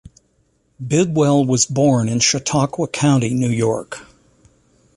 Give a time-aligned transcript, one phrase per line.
[0.83, 3.99] Bidwell was born in Chautauqua County, New York.